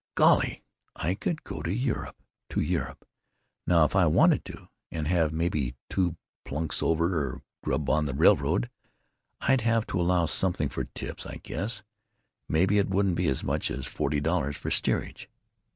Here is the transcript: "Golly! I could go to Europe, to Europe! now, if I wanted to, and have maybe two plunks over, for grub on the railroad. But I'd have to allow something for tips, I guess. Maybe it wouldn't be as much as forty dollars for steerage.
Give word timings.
"Golly! 0.15 0.63
I 0.95 1.13
could 1.13 1.43
go 1.43 1.61
to 1.61 1.71
Europe, 1.71 2.23
to 2.49 2.59
Europe! 2.59 3.05
now, 3.67 3.85
if 3.85 3.95
I 3.95 4.07
wanted 4.07 4.43
to, 4.45 4.67
and 4.89 5.07
have 5.07 5.31
maybe 5.31 5.75
two 5.91 6.15
plunks 6.43 6.81
over, 6.81 7.07
for 7.35 7.43
grub 7.63 7.87
on 7.87 8.07
the 8.07 8.15
railroad. 8.15 8.71
But 9.41 9.49
I'd 9.51 9.61
have 9.61 9.85
to 9.85 10.01
allow 10.01 10.25
something 10.25 10.69
for 10.69 10.85
tips, 10.85 11.27
I 11.27 11.35
guess. 11.43 11.83
Maybe 12.49 12.79
it 12.79 12.89
wouldn't 12.89 13.15
be 13.15 13.27
as 13.27 13.43
much 13.43 13.69
as 13.69 13.85
forty 13.85 14.19
dollars 14.19 14.57
for 14.57 14.71
steerage. 14.71 15.29